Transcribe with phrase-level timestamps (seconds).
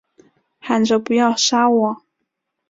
[0.59, 2.01] 喊着不要杀我